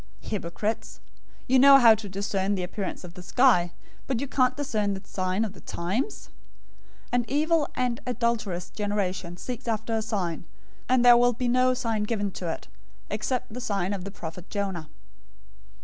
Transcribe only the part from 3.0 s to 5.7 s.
of the sky, but you can't discern the signs of the